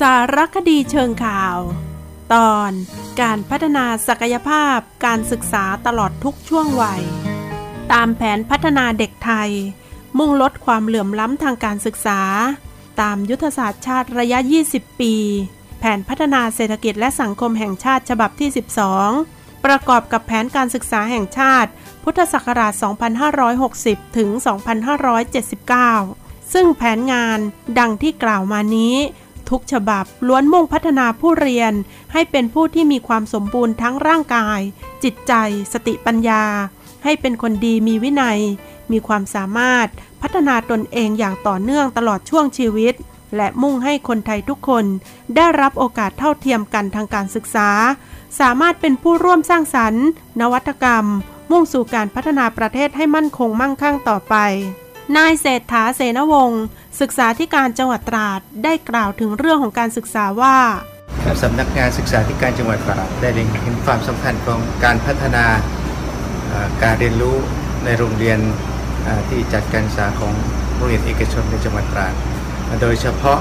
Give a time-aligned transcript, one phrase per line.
[0.00, 1.58] สารคดีเชิงข่าว
[2.34, 2.70] ตอน
[3.20, 7.02] การพัฒนาศักยภาพการศึกษาตลอดทุกช่วงวัย
[7.92, 9.50] ตามแผนพัฒนาเด็กไทย
[10.18, 12.20] มุ่งลดความเหลื่อมล้ำทางการศึกษา
[13.00, 14.38] ตามยุทธศาสตร์ชาติระยะ
[14.70, 15.14] 20 ปี
[15.78, 18.48] แผนพัฒนาเศรษฐกิจและสังคมแห่งชาติฉบับที่
[19.06, 21.70] 12 ประกอบกับแผนการศึกษาแห่งชาติ
[22.04, 22.72] พุทธศักราช
[23.44, 24.28] 2560 ถึง
[25.16, 27.38] 2579 ซึ่งแผนงาน
[27.78, 28.96] ดังที่กล่าวมานี้
[29.50, 31.72] ทุกฉบับล้วนมุ่งพัฒนาผู้เรียน
[32.12, 34.60] ให้เป็นผู้ที่มีความสมบูรณ์ทั้งร่างกาย
[35.04, 35.32] จิตใจ
[35.72, 36.44] สติปัญญา
[37.04, 38.40] ให้เป็นคนดีมีวินัย
[38.92, 39.86] มีความสามารถ
[40.22, 42.94] พัฒนาตนเองอย่างต่อเนื่องตลอดช่วงชีวิต
[43.36, 44.84] และมุ่งให้คนไทยทุกคน
[45.36, 47.68] ได้รับโอกาสเท่าเทียมกันทางการศึกษา
[48.40, 50.04] สามารถเป็นผู้ร่วมสร้างสรรค์
[50.40, 51.06] นวัตกรรม
[51.50, 54.36] มุ่งสู่การพัฒนาประเทศให้มั่นคงมั่งคั่งต่อไป
[55.16, 56.62] นายเศรษฐาเสนวงศ์
[57.00, 60.56] ศึกษาธิการจังหวัดตราดได้กล่าวถึงเรื่องของการศึกษาว่า
[61.42, 65.44] สำนักงานศึกษาธิการจังหวัดตราดได้เล็งเห็นความสำคัญของการพัฒนา
[66.82, 67.36] การเรียนรู้
[67.84, 68.38] ในโรงเรียน
[69.28, 70.32] ที่จัดการศึกษาของ
[70.74, 72.14] โรงเรียนเอกชนในจังหวัดตราด
[72.82, 73.38] โดยเฉพาะ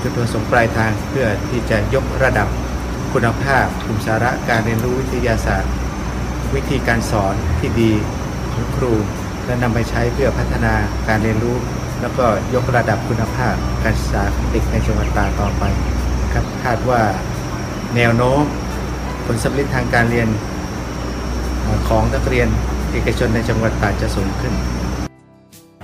[0.00, 2.48] จุดประสงค์ปลายทางเพื่อที่จะยกระดับ
[3.12, 5.72] คุณภาพกลุ่มสาระการเรียนรู้วิทยาศาสตร์
[6.54, 7.92] วิธีการสอนที่ดี
[8.52, 8.92] ของครู
[9.46, 10.74] และนำไปใช้เพื่อพัฒนา
[11.08, 11.56] การเรียนรู้
[12.00, 15.62] แล้วก็ยกระดับคุณภาพการศึกษาของเด็กในจังหวัดตาต่อไป
[16.32, 17.00] ครับคาดว่า
[17.96, 18.42] แนวโน้ม
[19.26, 20.28] ผลสำเร็จทางการเรียน
[21.88, 22.48] ของนักเรียน
[22.92, 24.54] เอกชนในจังหวัดตาจะสูงขึ้น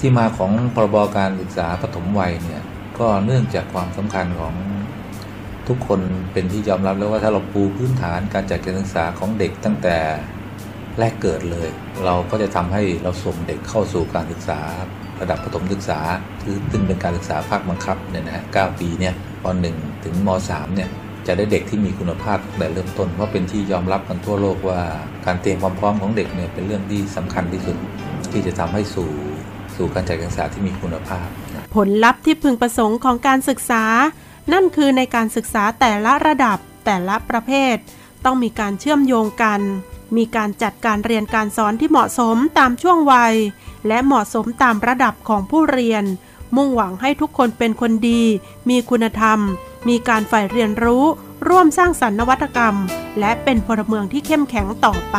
[0.00, 2.62] ที่มาของพรบการศึกษาปฐมวัยเนี่ย
[2.98, 4.54] ก็เนื่องจากความสำคัญของ
[5.68, 6.00] ทุกคน
[6.32, 9.96] เป็นที่ยอมรับแล้วว่าถ้าเราปูพื้นฐานการจัดการศึกษาของเด็กตั้งแต่
[10.98, 11.68] แรกเกิดเลย
[12.04, 14.60] เราก็จะทำให้เราส่งเด็กเข้าสู่การศึกษา
[15.20, 16.00] ระดับประถมศึกษา
[16.42, 20.90] คือซึ่งเป็นการศึกษาภาคบังคับเนี่ยนะฮะ9ปีเนี่ยป .1 ถึงม .3 เนี่ย
[21.26, 24.80] จะได้เด็กที่มีคุณภาพตั้งแต่เริ่มต้น เพราะเป็นที่ยอมรับกันทั่วโลกว่า
[25.26, 27.76] การเตรียมความพร้อมของเด็กเนี่ยเป็นเรื่องที่สำคัญที่สุด
[28.32, 29.10] ที่จะทำให้สู่
[29.76, 31.26] สู่การจัดการศึกษาที่มีคุณภาพ
[31.74, 33.84] ผลลัพธ์ที่พึงประสงค์ของการศึกษา
[34.52, 37.76] นั่นคือในการศึกษาแต่ละระดับแต่ละประเภท
[38.24, 39.60] ต้องมีการเชื่อมโยงกัน
[40.16, 43.34] มีการจัดการเรียนการสอนที่เหมาะสมตามช่วงวัย
[43.88, 46.04] และเหมาะสมตามระดับของผู้เรียน
[46.56, 48.22] มุ่งหวังให้ทุกคนเป็นคนดี
[48.68, 49.38] มีคุณธรรม
[49.88, 51.04] มีการฝ่ายเรียนรู้
[51.48, 52.74] ร่วมสร้างสรรค์นวัตกรรม
[53.20, 55.18] และเป็นพลเมืองที่เข้มแข็งต่อไป